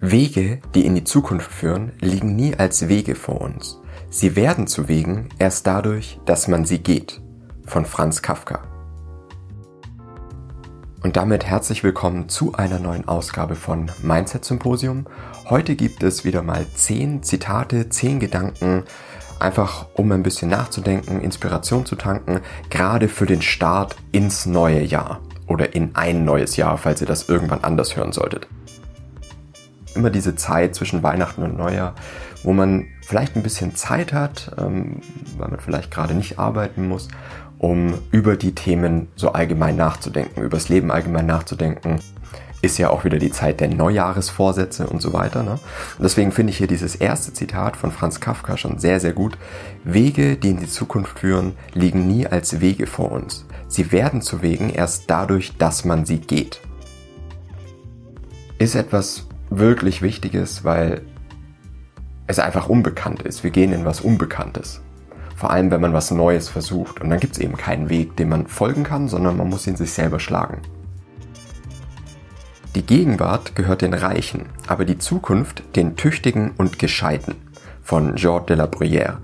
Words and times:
Wege, 0.00 0.60
die 0.76 0.86
in 0.86 0.94
die 0.94 1.02
Zukunft 1.02 1.50
führen, 1.50 1.90
liegen 2.00 2.36
nie 2.36 2.54
als 2.54 2.86
Wege 2.86 3.16
vor 3.16 3.40
uns. 3.40 3.80
Sie 4.10 4.36
werden 4.36 4.68
zu 4.68 4.86
Wegen 4.86 5.28
erst 5.40 5.66
dadurch, 5.66 6.20
dass 6.24 6.46
man 6.46 6.64
sie 6.64 6.78
geht. 6.78 7.20
Von 7.66 7.84
Franz 7.84 8.22
Kafka. 8.22 8.62
Und 11.02 11.16
damit 11.16 11.44
herzlich 11.46 11.82
willkommen 11.82 12.28
zu 12.28 12.54
einer 12.54 12.78
neuen 12.78 13.08
Ausgabe 13.08 13.56
von 13.56 13.90
Mindset 14.00 14.44
Symposium. 14.44 15.06
Heute 15.50 15.74
gibt 15.74 16.04
es 16.04 16.24
wieder 16.24 16.42
mal 16.42 16.64
zehn 16.76 17.24
Zitate, 17.24 17.88
zehn 17.88 18.20
Gedanken, 18.20 18.84
einfach 19.40 19.86
um 19.94 20.12
ein 20.12 20.22
bisschen 20.22 20.48
nachzudenken, 20.48 21.20
Inspiration 21.20 21.84
zu 21.84 21.96
tanken, 21.96 22.40
gerade 22.70 23.08
für 23.08 23.26
den 23.26 23.42
Start 23.42 23.96
ins 24.12 24.46
neue 24.46 24.84
Jahr 24.84 25.20
oder 25.48 25.74
in 25.74 25.96
ein 25.96 26.24
neues 26.24 26.56
Jahr, 26.56 26.78
falls 26.78 27.00
ihr 27.00 27.08
das 27.08 27.28
irgendwann 27.28 27.64
anders 27.64 27.96
hören 27.96 28.12
solltet 28.12 28.46
immer 29.98 30.10
diese 30.10 30.36
Zeit 30.36 30.74
zwischen 30.74 31.02
Weihnachten 31.02 31.42
und 31.42 31.56
Neujahr, 31.56 31.94
wo 32.42 32.52
man 32.52 32.86
vielleicht 33.06 33.36
ein 33.36 33.42
bisschen 33.42 33.74
Zeit 33.74 34.12
hat, 34.12 34.52
ähm, 34.58 35.00
weil 35.36 35.48
man 35.48 35.60
vielleicht 35.60 35.90
gerade 35.90 36.14
nicht 36.14 36.38
arbeiten 36.38 36.88
muss, 36.88 37.08
um 37.58 37.94
über 38.12 38.36
die 38.36 38.54
Themen 38.54 39.08
so 39.16 39.32
allgemein 39.32 39.76
nachzudenken, 39.76 40.42
über 40.42 40.56
das 40.56 40.68
Leben 40.68 40.90
allgemein 40.90 41.26
nachzudenken. 41.26 42.00
Ist 42.60 42.78
ja 42.78 42.90
auch 42.90 43.04
wieder 43.04 43.18
die 43.18 43.30
Zeit 43.30 43.60
der 43.60 43.68
Neujahresvorsätze 43.68 44.88
und 44.88 45.00
so 45.00 45.12
weiter. 45.12 45.44
Ne? 45.44 45.52
Und 45.52 46.02
deswegen 46.02 46.32
finde 46.32 46.50
ich 46.50 46.58
hier 46.58 46.66
dieses 46.66 46.96
erste 46.96 47.32
Zitat 47.32 47.76
von 47.76 47.92
Franz 47.92 48.18
Kafka 48.18 48.56
schon 48.56 48.78
sehr, 48.78 48.98
sehr 48.98 49.12
gut. 49.12 49.38
Wege, 49.84 50.36
die 50.36 50.50
in 50.50 50.58
die 50.58 50.66
Zukunft 50.66 51.20
führen, 51.20 51.54
liegen 51.72 52.08
nie 52.08 52.26
als 52.26 52.60
Wege 52.60 52.88
vor 52.88 53.12
uns. 53.12 53.46
Sie 53.68 53.92
werden 53.92 54.22
zu 54.22 54.42
Wegen 54.42 54.70
erst 54.70 55.08
dadurch, 55.08 55.56
dass 55.56 55.84
man 55.84 56.04
sie 56.04 56.18
geht. 56.18 56.60
Ist 58.58 58.74
etwas 58.74 59.27
wirklich 59.50 60.02
wichtig 60.02 60.34
ist, 60.34 60.64
weil 60.64 61.02
es 62.26 62.38
einfach 62.38 62.68
unbekannt 62.68 63.22
ist. 63.22 63.42
Wir 63.42 63.50
gehen 63.50 63.72
in 63.72 63.84
was 63.84 64.00
Unbekanntes. 64.00 64.80
Vor 65.34 65.50
allem, 65.50 65.70
wenn 65.70 65.80
man 65.80 65.92
was 65.92 66.10
Neues 66.10 66.48
versucht. 66.48 67.00
Und 67.00 67.10
dann 67.10 67.20
gibt 67.20 67.36
es 67.36 67.42
eben 67.42 67.56
keinen 67.56 67.88
Weg, 67.88 68.16
dem 68.16 68.28
man 68.28 68.46
folgen 68.46 68.84
kann, 68.84 69.08
sondern 69.08 69.36
man 69.36 69.48
muss 69.48 69.66
ihn 69.66 69.76
sich 69.76 69.92
selber 69.92 70.20
schlagen. 70.20 70.60
Die 72.74 72.84
Gegenwart 72.84 73.56
gehört 73.56 73.82
den 73.82 73.94
Reichen, 73.94 74.46
aber 74.66 74.84
die 74.84 74.98
Zukunft 74.98 75.62
den 75.74 75.96
Tüchtigen 75.96 76.52
und 76.58 76.78
Gescheiten. 76.78 77.36
Von 77.82 78.16
Georges 78.16 78.46
de 78.46 78.56
la 78.56 78.64
Bruyère. 78.66 79.18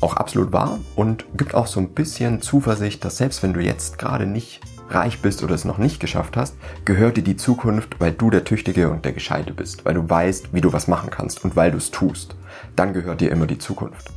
Auch 0.00 0.16
absolut 0.16 0.52
wahr 0.52 0.78
und 0.96 1.26
gibt 1.36 1.54
auch 1.54 1.66
so 1.66 1.78
ein 1.78 1.90
bisschen 1.90 2.40
Zuversicht, 2.40 3.04
dass 3.04 3.18
selbst 3.18 3.42
wenn 3.42 3.52
du 3.52 3.60
jetzt 3.60 3.98
gerade 3.98 4.26
nicht 4.26 4.62
reich 4.94 5.22
bist 5.22 5.42
oder 5.42 5.54
es 5.54 5.64
noch 5.64 5.78
nicht 5.78 6.00
geschafft 6.00 6.36
hast, 6.36 6.56
gehört 6.84 7.16
dir 7.16 7.24
die 7.24 7.36
Zukunft, 7.36 8.00
weil 8.00 8.12
du 8.12 8.30
der 8.30 8.44
Tüchtige 8.44 8.90
und 8.90 9.04
der 9.04 9.12
Gescheite 9.12 9.52
bist, 9.52 9.84
weil 9.84 9.94
du 9.94 10.08
weißt, 10.08 10.52
wie 10.52 10.60
du 10.60 10.72
was 10.72 10.88
machen 10.88 11.10
kannst 11.10 11.44
und 11.44 11.56
weil 11.56 11.70
du 11.70 11.78
es 11.78 11.90
tust. 11.90 12.36
Dann 12.76 12.92
gehört 12.92 13.20
dir 13.20 13.30
immer 13.30 13.46
die 13.46 13.58
Zukunft. 13.58 14.10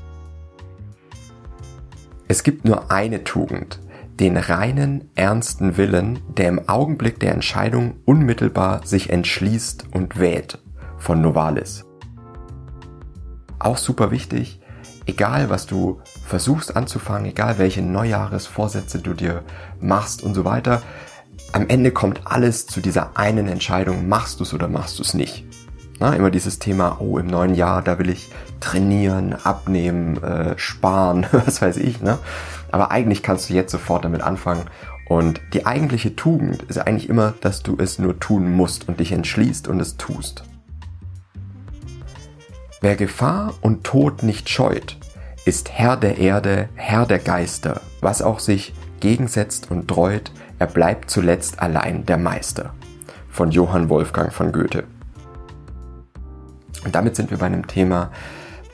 Es 2.27 2.43
gibt 2.43 2.65
nur 2.65 2.91
eine 2.91 3.23
Tugend, 3.23 3.79
den 4.19 4.37
reinen, 4.37 5.09
ernsten 5.15 5.77
Willen, 5.77 6.19
der 6.27 6.49
im 6.49 6.69
Augenblick 6.69 7.19
der 7.19 7.33
Entscheidung 7.33 7.95
unmittelbar 8.05 8.85
sich 8.85 9.09
entschließt 9.09 9.87
und 9.93 10.19
wählt, 10.19 10.59
von 10.97 11.21
Novalis. 11.21 11.85
Auch 13.59 13.77
super 13.77 14.11
wichtig, 14.11 14.59
egal 15.05 15.49
was 15.49 15.65
du 15.65 16.01
versuchst 16.25 16.75
anzufangen, 16.75 17.29
egal 17.29 17.57
welche 17.57 17.81
Neujahresvorsätze 17.81 18.99
du 18.99 19.13
dir 19.13 19.43
machst 19.79 20.23
und 20.23 20.33
so 20.33 20.45
weiter, 20.45 20.81
am 21.51 21.67
Ende 21.67 21.91
kommt 21.91 22.21
alles 22.25 22.65
zu 22.65 22.81
dieser 22.81 23.17
einen 23.17 23.47
Entscheidung, 23.47 24.07
machst 24.07 24.39
du 24.39 24.43
es 24.43 24.53
oder 24.53 24.67
machst 24.67 24.99
du 24.99 25.03
es 25.03 25.13
nicht. 25.13 25.45
Na, 25.99 26.15
immer 26.15 26.31
dieses 26.31 26.59
Thema, 26.59 26.97
oh, 26.99 27.17
im 27.17 27.27
neuen 27.27 27.53
Jahr, 27.53 27.81
da 27.81 27.99
will 27.99 28.09
ich 28.09 28.31
trainieren, 28.59 29.35
abnehmen, 29.43 30.21
äh, 30.23 30.57
sparen, 30.57 31.25
was 31.31 31.61
weiß 31.61 31.77
ich. 31.77 32.01
Ne? 32.01 32.17
Aber 32.71 32.91
eigentlich 32.91 33.21
kannst 33.21 33.49
du 33.49 33.53
jetzt 33.53 33.71
sofort 33.71 34.03
damit 34.03 34.21
anfangen. 34.21 34.63
Und 35.07 35.41
die 35.53 35.65
eigentliche 35.65 36.15
Tugend 36.15 36.63
ist 36.63 36.79
eigentlich 36.79 37.09
immer, 37.09 37.33
dass 37.41 37.61
du 37.61 37.75
es 37.77 37.99
nur 37.99 38.19
tun 38.19 38.51
musst 38.51 38.87
und 38.87 38.99
dich 38.99 39.11
entschließt 39.11 39.67
und 39.67 39.79
es 39.79 39.97
tust. 39.97 40.43
Wer 42.83 42.97
Gefahr 42.97 43.53
und 43.61 43.85
Tod 43.85 44.23
nicht 44.23 44.49
scheut, 44.49 44.97
ist 45.45 45.71
Herr 45.71 45.95
der 45.95 46.17
Erde, 46.17 46.67
Herr 46.75 47.05
der 47.05 47.19
Geister, 47.19 47.79
was 48.01 48.21
auch 48.21 48.39
sich 48.39 48.73
gegensetzt 48.99 49.71
und 49.71 49.87
dreut, 49.87 50.33
er 50.59 50.67
bleibt 50.67 51.09
zuletzt 51.09 51.61
allein 51.61 52.05
der 52.05 52.17
Meister. 52.17 52.73
Von 53.29 53.51
Johann 53.51 53.87
Wolfgang 53.87 54.33
von 54.33 54.51
Goethe. 54.51 54.83
Und 56.83 56.93
damit 56.93 57.15
sind 57.15 57.31
wir 57.31 57.37
bei 57.37 57.45
einem 57.45 57.67
Thema, 57.67 58.11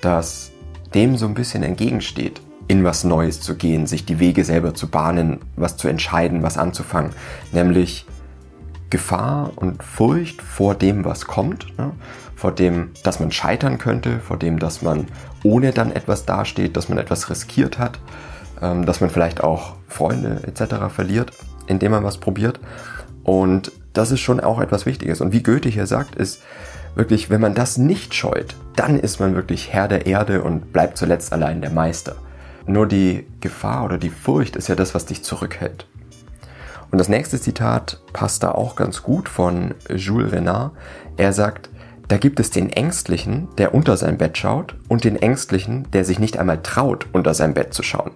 das 0.02 0.50
dem 0.96 1.16
so 1.16 1.28
ein 1.28 1.36
bisschen 1.36 1.62
entgegensteht, 1.62 2.42
in 2.68 2.84
was 2.84 3.04
Neues 3.04 3.42
zu 3.42 3.58
gehen, 3.58 3.86
sich 3.86 4.06
die 4.06 4.18
Wege 4.18 4.44
selber 4.44 4.74
zu 4.74 4.88
bahnen, 4.88 5.40
was 5.56 5.78
zu 5.78 5.88
entscheiden, 5.88 6.42
was 6.42 6.58
anzufangen, 6.58 7.12
nämlich 7.52 8.08
Gefahr 8.90 9.52
und 9.56 9.84
Furcht 9.84 10.42
vor 10.42 10.76
dem, 10.76 11.06
was 11.06 11.26
kommt, 11.26 11.78
ne? 11.78 11.92
vor 12.36 12.52
dem, 12.52 12.92
dass 13.04 13.20
man 13.20 13.32
scheitern 13.32 13.78
könnte, 13.78 14.20
vor 14.20 14.38
dem, 14.38 14.60
dass 14.60 14.82
man 14.82 15.08
ohne 15.44 15.72
dann 15.72 15.92
etwas 15.92 16.26
dasteht, 16.26 16.78
dass 16.78 16.90
man 16.90 16.98
etwas 16.98 17.30
riskiert 17.30 17.78
hat, 17.78 18.00
ähm, 18.62 18.86
dass 18.86 19.02
man 19.02 19.10
vielleicht 19.10 19.44
auch 19.44 19.76
Freunde 19.88 20.42
etc. 20.46 20.94
verliert, 20.94 21.32
indem 21.68 21.92
man 21.92 22.04
was 22.04 22.18
probiert. 22.18 22.60
Und 23.24 23.72
das 23.94 24.12
ist 24.12 24.22
schon 24.22 24.40
auch 24.40 24.60
etwas 24.60 24.86
Wichtiges. 24.86 25.22
Und 25.22 25.34
wie 25.34 25.44
Goethe 25.44 25.70
hier 25.70 25.86
sagt, 25.86 26.16
ist 26.16 26.42
wirklich, 26.96 27.30
wenn 27.30 27.42
man 27.42 27.54
das 27.54 27.78
nicht 27.78 28.16
scheut, 28.16 28.56
dann 28.76 29.00
ist 29.00 29.20
man 29.20 29.36
wirklich 29.36 29.72
Herr 29.74 29.88
der 29.88 30.06
Erde 30.06 30.42
und 30.42 30.74
bleibt 30.74 30.98
zuletzt 30.98 31.34
allein 31.34 31.62
der 31.62 31.72
Meister. 31.72 32.16
Nur 32.66 32.88
die 32.88 33.26
Gefahr 33.42 33.86
oder 33.86 33.98
die 33.98 34.10
Furcht 34.10 34.56
ist 34.56 34.68
ja 34.68 34.76
das, 34.76 34.96
was 34.96 35.06
dich 35.06 35.24
zurückhält. 35.24 35.86
Und 36.92 36.98
das 36.98 37.10
nächste 37.10 37.40
Zitat 37.40 38.02
passt 38.14 38.44
da 38.44 38.52
auch 38.52 38.76
ganz 38.76 39.04
gut 39.04 39.30
von 39.30 39.76
Jules 39.94 40.32
Renard. 40.32 40.72
Er 41.18 41.34
sagt, 41.34 41.70
da 42.08 42.18
gibt 42.18 42.40
es 42.40 42.50
den 42.50 42.72
Ängstlichen, 42.72 43.48
der 43.58 43.76
unter 43.76 43.96
sein 43.96 44.18
Bett 44.18 44.38
schaut, 44.38 44.76
und 44.88 45.04
den 45.04 45.16
Ängstlichen, 45.16 45.90
der 45.92 46.04
sich 46.04 46.18
nicht 46.18 46.40
einmal 46.40 46.62
traut, 46.64 47.06
unter 47.14 47.36
sein 47.36 47.54
Bett 47.54 47.74
zu 47.74 47.84
schauen. 47.84 48.12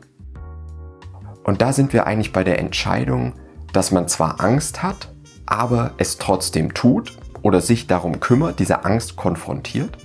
Und 1.44 1.62
da 1.62 1.74
sind 1.74 1.94
wir 1.94 2.08
eigentlich 2.08 2.34
bei 2.34 2.44
der 2.44 2.58
Entscheidung, 2.58 3.34
dass 3.74 3.92
man 3.92 4.08
zwar 4.08 4.42
Angst 4.42 4.82
hat, 4.82 5.10
aber 5.46 5.92
es 5.98 6.18
trotzdem 6.18 6.74
tut 6.74 7.18
oder 7.44 7.62
sich 7.62 7.86
darum 7.86 8.20
kümmert, 8.20 8.60
diese 8.60 8.86
Angst 8.86 9.16
konfrontiert 9.16 9.98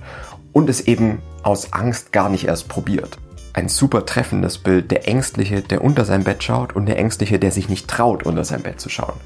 und 0.51 0.69
es 0.69 0.81
eben 0.81 1.19
aus 1.41 1.73
Angst 1.73 2.11
gar 2.11 2.29
nicht 2.29 2.45
erst 2.45 2.67
probiert 2.67 3.17
ein 3.53 3.69
super 3.69 4.05
treffendes 4.05 4.57
Bild. 4.57 4.91
Der 4.91 5.07
Ängstliche, 5.07 5.61
der 5.61 5.83
unter 5.83 6.05
sein 6.05 6.23
Bett 6.23 6.43
schaut 6.43 6.73
und 6.75 6.85
der 6.85 6.97
Ängstliche, 6.97 7.39
der 7.39 7.51
sich 7.51 7.69
nicht 7.69 7.87
traut, 7.87 8.23
unter 8.23 8.43
sein 8.43 8.63
Bett 8.63 8.79
zu 8.79 8.89
schauen. 8.89 9.19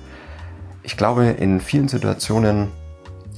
Ich 0.83 0.97
glaube, 0.97 1.25
in 1.25 1.61
vielen 1.61 1.87
Situationen, 1.87 2.69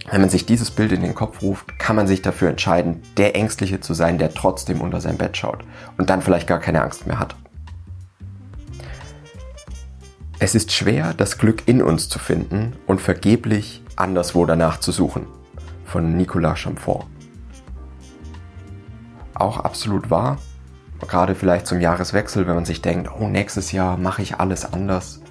wenn 0.09 0.21
man 0.21 0.29
sich 0.29 0.45
dieses 0.45 0.71
Bild 0.71 0.91
in 0.91 1.01
den 1.01 1.15
Kopf 1.15 1.41
ruft, 1.41 1.77
kann 1.79 1.95
man 1.95 2.07
sich 2.07 2.21
dafür 2.21 2.49
entscheiden, 2.49 3.01
der 3.17 3.35
Ängstliche 3.35 3.79
zu 3.79 3.93
sein, 3.93 4.17
der 4.17 4.33
trotzdem 4.33 4.81
unter 4.81 5.01
sein 5.01 5.17
Bett 5.17 5.37
schaut 5.37 5.63
und 5.97 6.09
dann 6.09 6.21
vielleicht 6.21 6.47
gar 6.47 6.59
keine 6.59 6.81
Angst 6.81 7.07
mehr 7.07 7.19
hat. 7.19 7.35
Es 10.37 10.53
ist 10.53 10.71
schwer, 10.73 11.13
das 11.13 11.37
Glück 11.37 11.63
in 11.65 11.81
uns 11.81 12.09
zu 12.09 12.19
finden 12.19 12.75
und 12.87 12.99
vergeblich 12.99 13.81
anderswo 13.95 14.45
danach 14.45 14.79
zu 14.79 14.91
suchen. 14.91 15.27
Von 15.85 16.17
Nicolas 16.17 16.59
Chamfort. 16.59 17.05
Auch 19.33 19.59
absolut 19.59 20.09
wahr, 20.09 20.37
Gerade 21.07 21.35
vielleicht 21.35 21.67
zum 21.67 21.79
Jahreswechsel, 21.79 22.47
wenn 22.47 22.55
man 22.55 22.65
sich 22.65 22.81
denkt, 22.81 23.09
oh, 23.19 23.27
nächstes 23.27 23.71
Jahr 23.71 23.97
mache 23.97 24.21
ich 24.21 24.39
alles 24.39 24.71
anders. 24.71 25.21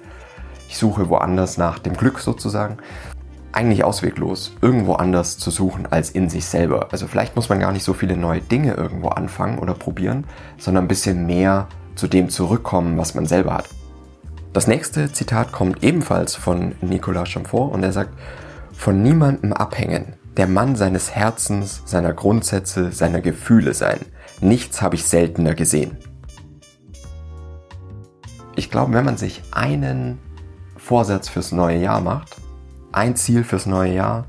Ich 0.67 0.77
suche 0.77 1.09
woanders 1.09 1.57
nach 1.57 1.79
dem 1.79 1.95
Glück 1.95 2.19
sozusagen. 2.19 2.77
Eigentlich 3.51 3.83
ausweglos, 3.83 4.53
irgendwo 4.61 4.93
anders 4.93 5.37
zu 5.37 5.49
suchen 5.49 5.87
als 5.89 6.09
in 6.09 6.29
sich 6.29 6.45
selber. 6.45 6.89
Also 6.91 7.07
vielleicht 7.07 7.35
muss 7.35 7.49
man 7.49 7.59
gar 7.59 7.71
nicht 7.71 7.83
so 7.85 7.93
viele 7.93 8.17
neue 8.17 8.41
Dinge 8.41 8.73
irgendwo 8.73 9.09
anfangen 9.09 9.59
oder 9.59 9.73
probieren, 9.73 10.25
sondern 10.57 10.85
ein 10.85 10.89
bisschen 10.89 11.25
mehr 11.25 11.67
zu 11.95 12.07
dem 12.07 12.29
zurückkommen, 12.29 12.97
was 12.97 13.15
man 13.15 13.25
selber 13.25 13.53
hat. 13.53 13.69
Das 14.51 14.67
nächste 14.67 15.11
Zitat 15.11 15.51
kommt 15.51 15.83
ebenfalls 15.83 16.35
von 16.35 16.75
Nicolas 16.81 17.29
Chamfort 17.29 17.73
und 17.73 17.83
er 17.83 17.91
sagt, 17.91 18.11
von 18.73 19.01
niemandem 19.01 19.53
abhängen, 19.53 20.13
der 20.37 20.47
Mann 20.47 20.75
seines 20.75 21.11
Herzens, 21.15 21.81
seiner 21.85 22.13
Grundsätze, 22.13 22.91
seiner 22.91 23.21
Gefühle 23.21 23.73
sein. 23.73 23.99
Nichts 24.41 24.81
habe 24.81 24.95
ich 24.95 25.05
seltener 25.05 25.55
gesehen. 25.55 25.97
Ich 28.55 28.71
glaube, 28.71 28.93
wenn 28.93 29.05
man 29.05 29.17
sich 29.17 29.41
einen 29.51 30.19
Vorsatz 30.77 31.29
fürs 31.29 31.51
neue 31.51 31.77
Jahr 31.77 32.01
macht, 32.01 32.35
ein 32.91 33.15
Ziel 33.15 33.43
fürs 33.43 33.65
neue 33.65 33.93
Jahr, 33.93 34.25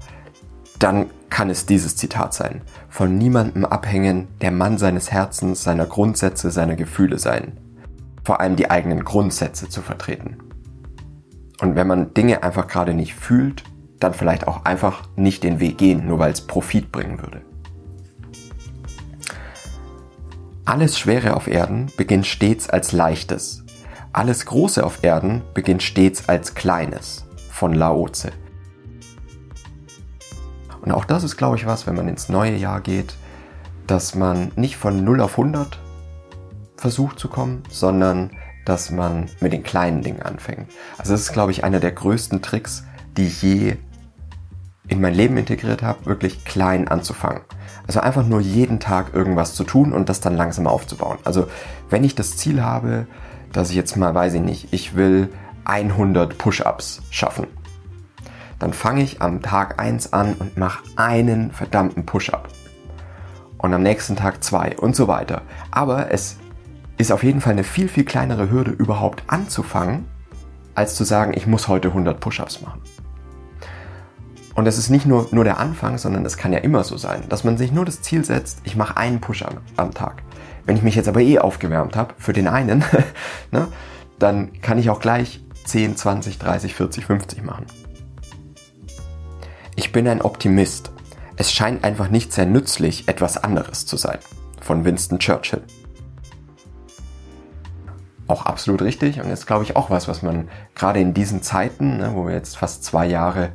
dann 0.79 1.07
kann 1.31 1.51
es 1.51 1.67
dieses 1.67 1.97
Zitat 1.97 2.35
sein. 2.35 2.63
Von 2.89 3.19
niemandem 3.19 3.65
abhängen, 3.65 4.29
der 4.41 4.51
Mann 4.51 4.79
seines 4.79 5.13
Herzens, 5.13 5.63
seiner 5.63 5.87
Grundsätze, 5.87 6.51
seiner 6.51 6.77
Gefühle 6.77 7.19
sein. 7.19 7.59
Vor 8.25 8.41
allem 8.41 8.57
die 8.57 8.71
eigenen 8.71 9.05
Grundsätze 9.05 9.69
zu 9.69 9.83
vertreten. 9.83 10.39
Und 11.61 11.75
wenn 11.75 11.87
man 11.87 12.13
Dinge 12.15 12.43
einfach 12.43 12.67
gerade 12.67 12.95
nicht 12.95 13.15
fühlt, 13.15 13.65
dann 14.01 14.13
vielleicht 14.13 14.47
auch 14.47 14.65
einfach 14.65 15.09
nicht 15.17 15.43
den 15.43 15.61
Weg 15.61 15.79
gehen, 15.79 16.07
nur 16.07 16.19
weil 16.19 16.33
es 16.33 16.47
Profit 16.47 16.93
bringen 16.93 17.21
würde. 17.21 17.43
Alles 20.69 20.99
Schwere 20.99 21.37
auf 21.37 21.47
Erden 21.47 21.93
beginnt 21.97 22.27
stets 22.27 22.69
als 22.69 22.91
Leichtes. 22.91 23.63
Alles 24.13 24.47
Große 24.47 24.85
auf 24.85 25.05
Erden 25.05 25.43
beginnt 25.55 25.81
stets 25.81 26.29
als 26.29 26.57
Kleines. 26.57 27.25
Von 27.51 27.73
Laoze. 27.73 28.33
Und 30.83 30.91
auch 30.91 31.05
das 31.05 31.23
ist, 31.23 31.37
glaube 31.37 31.55
ich, 31.55 31.67
was, 31.67 31.87
wenn 31.87 31.95
man 31.95 32.09
ins 32.09 32.29
neue 32.29 32.57
Jahr 32.57 32.81
geht, 32.81 33.15
dass 33.87 34.17
man 34.17 34.51
nicht 34.57 34.77
von 34.77 35.05
0 35.05 35.21
auf 35.21 35.39
100 35.39 35.79
versucht 36.77 37.21
zu 37.21 37.29
kommen, 37.29 37.63
sondern 37.71 38.33
dass 38.65 38.91
man 38.91 39.31
mit 39.39 39.53
den 39.53 39.63
kleinen 39.63 40.03
Dingen 40.03 40.23
anfängt. 40.23 40.69
Also 40.99 41.13
das 41.13 41.21
ist, 41.21 41.33
glaube 41.33 41.53
ich, 41.53 41.63
einer 41.63 41.79
der 41.79 41.93
größten 41.93 42.43
Tricks, 42.43 42.83
die 43.17 43.29
je 43.29 43.77
in 44.89 45.01
mein 45.01 45.15
Leben 45.15 45.37
integriert 45.37 45.83
habe, 45.83 46.07
wirklich 46.07 46.45
klein 46.45 46.89
anzufangen. 46.89 47.43
Also 47.87 48.01
einfach 48.01 48.27
nur 48.27 48.41
jeden 48.41 48.81
Tag 48.81 49.15
irgendwas 49.15 49.55
zu 49.55 49.65
tun 49.65 49.93
und 49.93 50.09
das 50.09 50.21
dann 50.21 50.37
langsam 50.37 50.67
aufzubauen. 50.67 51.19
Also 51.25 51.49
wenn 51.91 52.05
ich 52.05 52.15
das 52.15 52.37
Ziel 52.37 52.63
habe, 52.63 53.07
dass 53.53 53.71
ich 53.71 53.77
jetzt 53.77 53.97
mal, 53.97 54.15
weiß 54.15 54.35
ich 54.35 54.43
nicht, 54.43 54.73
ich 54.73 54.97
will 54.97 55.29
100 55.65 56.39
Push-ups 56.39 57.03
schaffen, 57.11 57.47
dann 58.59 58.73
fange 58.73 59.03
ich 59.03 59.21
am 59.21 59.43
Tag 59.43 59.81
1 59.81 60.13
an 60.13 60.35
und 60.35 60.57
mache 60.57 60.83
einen 60.97 61.51
verdammten 61.51 62.07
Push-up. 62.07 62.49
Und 63.59 63.75
am 63.75 63.83
nächsten 63.83 64.17
Tag 64.17 64.45
zwei 64.45 64.77
und 64.77 64.95
so 64.95 65.09
weiter. 65.09 65.43
Aber 65.71 66.13
es 66.13 66.37
ist 66.99 67.13
auf 67.13 67.23
jeden 67.23 67.41
Fall 67.41 67.53
eine 67.53 67.65
viel, 67.65 67.89
viel 67.89 68.05
kleinere 68.05 68.51
Hürde 68.51 68.71
überhaupt 68.71 69.25
anzufangen, 69.27 70.07
als 70.75 70.95
zu 70.95 71.05
sagen, 71.05 71.33
ich 71.35 71.47
muss 71.47 71.69
heute 71.69 71.89
100 71.89 72.21
Push-ups 72.21 72.63
machen. 72.63 72.83
Und 74.57 74.65
das 74.65 74.79
ist 74.79 74.89
nicht 74.89 75.05
nur, 75.05 75.29
nur 75.33 75.45
der 75.45 75.59
Anfang, 75.61 75.99
sondern 75.99 76.25
es 76.25 76.39
kann 76.39 76.53
ja 76.53 76.61
immer 76.61 76.83
so 76.83 76.97
sein, 76.97 77.23
dass 77.29 77.45
man 77.45 77.59
sich 77.59 77.73
nur 77.73 77.85
das 77.85 78.01
Ziel 78.01 78.25
setzt, 78.25 78.61
ich 78.65 78.75
mache 78.75 78.97
einen 78.97 79.21
Push 79.21 79.43
am, 79.43 79.59
am 79.77 79.93
Tag. 79.93 80.23
Wenn 80.65 80.77
ich 80.77 80.83
mich 80.83 80.95
jetzt 80.95 81.09
aber 81.09 81.21
eh 81.21 81.39
aufgewärmt 81.39 81.95
habe 81.95 82.15
für 82.17 82.33
den 82.33 82.49
einen, 82.49 82.83
ne, 83.53 83.69
dann 84.19 84.59
kann 84.63 84.79
ich 84.79 84.89
auch 84.89 84.99
gleich 84.99 85.45
10, 85.67 85.97
20, 85.97 86.39
30, 86.39 86.75
40, 86.75 87.05
50 87.05 87.45
machen. 87.45 87.67
Ich 89.77 89.93
bin 89.93 90.09
ein 90.09 90.23
Optimist. 90.23 90.91
Es 91.37 91.53
scheint 91.53 91.85
einfach 91.85 92.09
nicht 92.09 92.33
sehr 92.33 92.47
nützlich, 92.47 93.09
etwas 93.09 93.37
anderes 93.37 93.85
zu 93.85 93.99
sein. 93.99 94.19
Von 94.63 94.87
Winston 94.87 95.19
Churchill. 95.19 95.63
Auch 98.27 98.47
absolut 98.47 98.81
richtig 98.81 99.21
und 99.21 99.29
ist, 99.29 99.47
glaube 99.47 99.65
ich, 99.65 99.77
auch 99.77 99.91
was, 99.91 100.09
was 100.09 100.23
man 100.23 100.49
gerade 100.75 100.99
in 100.99 101.13
diesen 101.13 101.43
Zeiten, 101.43 101.99
ne, 101.99 102.13
wo 102.15 102.27
wir 102.27 102.33
jetzt 102.33 102.57
fast 102.57 102.85
zwei 102.85 103.07
Jahre 103.07 103.51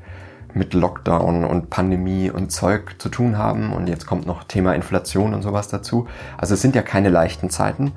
mit 0.56 0.74
Lockdown 0.74 1.46
und 1.46 1.70
Pandemie 1.70 2.30
und 2.30 2.52
Zeug 2.52 2.96
zu 2.98 3.10
tun 3.10 3.38
haben 3.38 3.74
und 3.74 3.88
jetzt 3.88 4.06
kommt 4.06 4.26
noch 4.26 4.44
Thema 4.44 4.74
Inflation 4.74 5.34
und 5.34 5.42
sowas 5.42 5.68
dazu. 5.68 6.08
Also 6.38 6.54
es 6.54 6.62
sind 6.62 6.76
ja 6.76 6.82
keine 6.82 7.10
leichten 7.10 7.50
Zeiten, 7.50 7.92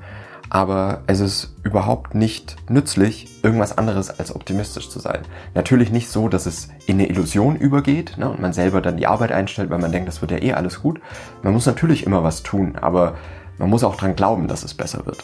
aber 0.49 1.01
es 1.07 1.19
ist 1.19 1.55
überhaupt 1.63 2.15
nicht 2.15 2.55
nützlich, 2.69 3.43
irgendwas 3.43 3.77
anderes 3.77 4.19
als 4.19 4.35
optimistisch 4.35 4.89
zu 4.89 4.99
sein. 4.99 5.21
Natürlich 5.53 5.91
nicht 5.91 6.09
so, 6.09 6.29
dass 6.29 6.45
es 6.45 6.69
in 6.85 6.99
eine 6.99 7.09
Illusion 7.09 7.55
übergeht 7.55 8.17
ne, 8.17 8.29
und 8.29 8.39
man 8.39 8.53
selber 8.53 8.81
dann 8.81 8.97
die 8.97 9.07
Arbeit 9.07 9.31
einstellt, 9.31 9.69
weil 9.69 9.79
man 9.79 9.91
denkt, 9.91 10.07
das 10.07 10.21
wird 10.21 10.31
ja 10.31 10.41
eh 10.41 10.53
alles 10.53 10.81
gut. 10.81 11.01
Man 11.41 11.53
muss 11.53 11.65
natürlich 11.65 12.05
immer 12.05 12.23
was 12.23 12.43
tun, 12.43 12.75
aber 12.79 13.15
man 13.57 13.69
muss 13.69 13.83
auch 13.83 13.95
dran 13.95 14.15
glauben, 14.15 14.47
dass 14.47 14.63
es 14.63 14.73
besser 14.73 15.05
wird. 15.05 15.23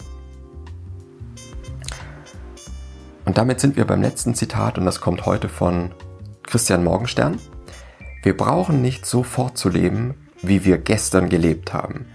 Und 3.25 3.37
damit 3.37 3.59
sind 3.59 3.77
wir 3.77 3.85
beim 3.85 4.01
letzten 4.01 4.33
Zitat 4.33 4.77
und 4.77 4.85
das 4.85 4.99
kommt 4.99 5.25
heute 5.25 5.47
von 5.47 5.91
Christian 6.51 6.83
Morgenstern. 6.83 7.39
Wir 8.23 8.35
brauchen 8.35 8.81
nicht 8.81 9.05
so 9.05 9.23
fortzuleben, 9.23 10.15
wie 10.41 10.65
wir 10.65 10.79
gestern 10.79 11.29
gelebt 11.29 11.71
haben. 11.71 12.07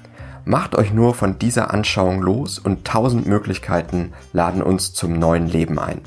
Macht 0.45 0.75
euch 0.75 0.93
nur 0.93 1.15
von 1.15 1.39
dieser 1.39 1.73
Anschauung 1.73 2.21
los 2.21 2.59
und 2.59 2.87
tausend 2.87 3.27
Möglichkeiten 3.27 4.13
laden 4.35 4.61
uns 4.61 4.93
zum 4.93 5.19
neuen 5.19 5.47
Leben 5.47 5.79
ein. 5.79 6.03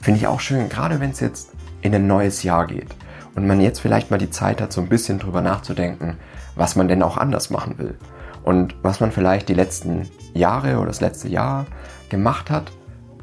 Finde 0.00 0.18
ich 0.18 0.26
auch 0.26 0.40
schön, 0.40 0.68
gerade 0.68 0.98
wenn 0.98 1.10
es 1.10 1.20
jetzt 1.20 1.52
in 1.82 1.94
ein 1.94 2.08
neues 2.08 2.42
Jahr 2.42 2.66
geht 2.66 2.96
und 3.36 3.46
man 3.46 3.60
jetzt 3.60 3.78
vielleicht 3.78 4.10
mal 4.10 4.18
die 4.18 4.30
Zeit 4.30 4.60
hat, 4.60 4.72
so 4.72 4.80
ein 4.80 4.88
bisschen 4.88 5.20
drüber 5.20 5.40
nachzudenken, 5.40 6.16
was 6.56 6.74
man 6.74 6.88
denn 6.88 7.04
auch 7.04 7.16
anders 7.16 7.48
machen 7.48 7.78
will 7.78 7.96
und 8.42 8.74
was 8.82 8.98
man 8.98 9.12
vielleicht 9.12 9.48
die 9.48 9.54
letzten 9.54 10.08
Jahre 10.34 10.78
oder 10.78 10.88
das 10.88 11.00
letzte 11.00 11.28
Jahr 11.28 11.66
gemacht 12.08 12.50
hat, 12.50 12.72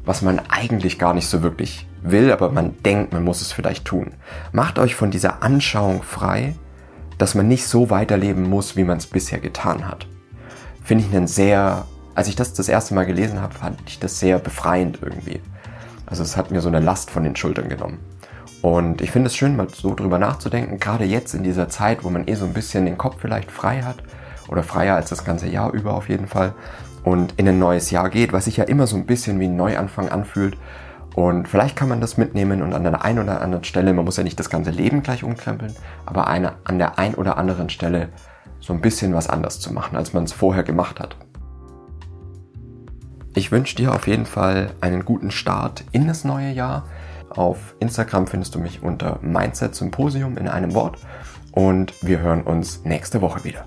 was 0.06 0.22
man 0.22 0.40
eigentlich 0.48 0.98
gar 0.98 1.12
nicht 1.12 1.28
so 1.28 1.42
wirklich 1.42 1.86
will, 2.10 2.32
aber 2.32 2.50
man 2.50 2.74
denkt, 2.82 3.12
man 3.12 3.24
muss 3.24 3.40
es 3.40 3.52
vielleicht 3.52 3.84
tun. 3.84 4.12
Macht 4.52 4.78
euch 4.78 4.94
von 4.94 5.10
dieser 5.10 5.42
Anschauung 5.42 6.02
frei, 6.02 6.54
dass 7.18 7.34
man 7.34 7.48
nicht 7.48 7.66
so 7.66 7.90
weiterleben 7.90 8.48
muss, 8.48 8.76
wie 8.76 8.84
man 8.84 8.98
es 8.98 9.06
bisher 9.06 9.38
getan 9.38 9.88
hat. 9.88 10.06
Finde 10.82 11.04
ich 11.04 11.14
einen 11.14 11.26
sehr, 11.26 11.84
als 12.14 12.28
ich 12.28 12.36
das 12.36 12.52
das 12.52 12.68
erste 12.68 12.94
Mal 12.94 13.06
gelesen 13.06 13.40
habe, 13.40 13.54
fand 13.54 13.80
ich 13.86 13.98
das 13.98 14.20
sehr 14.20 14.38
befreiend 14.38 14.98
irgendwie. 15.02 15.40
Also 16.06 16.22
es 16.22 16.36
hat 16.36 16.50
mir 16.50 16.60
so 16.60 16.68
eine 16.68 16.80
Last 16.80 17.10
von 17.10 17.24
den 17.24 17.36
Schultern 17.36 17.68
genommen. 17.68 17.98
Und 18.62 19.00
ich 19.00 19.10
finde 19.10 19.28
es 19.28 19.36
schön, 19.36 19.56
mal 19.56 19.68
so 19.72 19.94
drüber 19.94 20.18
nachzudenken, 20.18 20.78
gerade 20.78 21.04
jetzt 21.04 21.34
in 21.34 21.42
dieser 21.42 21.68
Zeit, 21.68 22.04
wo 22.04 22.10
man 22.10 22.26
eh 22.26 22.34
so 22.34 22.44
ein 22.46 22.52
bisschen 22.52 22.86
den 22.86 22.98
Kopf 22.98 23.16
vielleicht 23.20 23.50
frei 23.50 23.82
hat, 23.82 23.96
oder 24.48 24.62
freier 24.62 24.94
als 24.94 25.08
das 25.08 25.24
ganze 25.24 25.48
Jahr 25.48 25.72
über 25.72 25.94
auf 25.94 26.08
jeden 26.08 26.26
Fall, 26.26 26.54
und 27.04 27.34
in 27.36 27.48
ein 27.48 27.58
neues 27.58 27.90
Jahr 27.90 28.10
geht, 28.10 28.32
was 28.32 28.46
sich 28.46 28.56
ja 28.56 28.64
immer 28.64 28.86
so 28.86 28.96
ein 28.96 29.06
bisschen 29.06 29.38
wie 29.38 29.46
ein 29.46 29.56
Neuanfang 29.56 30.08
anfühlt, 30.08 30.56
und 31.16 31.48
vielleicht 31.48 31.76
kann 31.76 31.88
man 31.88 32.02
das 32.02 32.18
mitnehmen 32.18 32.62
und 32.62 32.74
an 32.74 32.84
der 32.84 33.02
einen 33.02 33.18
oder 33.18 33.40
anderen 33.40 33.64
Stelle, 33.64 33.94
man 33.94 34.04
muss 34.04 34.18
ja 34.18 34.22
nicht 34.22 34.38
das 34.38 34.50
ganze 34.50 34.70
Leben 34.70 35.02
gleich 35.02 35.24
umkrempeln, 35.24 35.74
aber 36.04 36.28
eine, 36.28 36.52
an 36.64 36.78
der 36.78 36.98
einen 36.98 37.14
oder 37.14 37.38
anderen 37.38 37.70
Stelle 37.70 38.10
so 38.60 38.74
ein 38.74 38.82
bisschen 38.82 39.14
was 39.14 39.26
anders 39.26 39.58
zu 39.58 39.72
machen, 39.72 39.96
als 39.96 40.12
man 40.12 40.24
es 40.24 40.34
vorher 40.34 40.62
gemacht 40.62 41.00
hat. 41.00 41.16
Ich 43.34 43.50
wünsche 43.50 43.76
dir 43.76 43.94
auf 43.94 44.06
jeden 44.06 44.26
Fall 44.26 44.72
einen 44.82 45.06
guten 45.06 45.30
Start 45.30 45.84
in 45.90 46.06
das 46.06 46.24
neue 46.24 46.50
Jahr. 46.50 46.84
Auf 47.30 47.74
Instagram 47.80 48.26
findest 48.26 48.54
du 48.54 48.58
mich 48.58 48.82
unter 48.82 49.18
Mindset 49.22 49.74
Symposium 49.74 50.36
in 50.36 50.48
einem 50.48 50.74
Wort 50.74 50.98
und 51.52 51.94
wir 52.02 52.20
hören 52.20 52.42
uns 52.42 52.84
nächste 52.84 53.22
Woche 53.22 53.42
wieder. 53.42 53.64